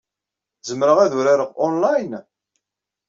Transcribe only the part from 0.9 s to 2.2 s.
ad urareɣ onlayn?